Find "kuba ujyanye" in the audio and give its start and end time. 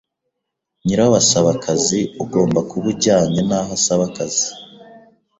2.69-3.41